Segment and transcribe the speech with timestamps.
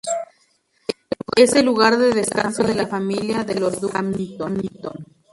[1.35, 5.05] Es el lugar de descanso de la familia de los duques de Hamilton.